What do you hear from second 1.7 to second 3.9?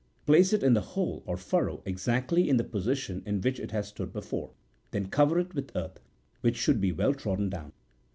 exactly in the position in which it has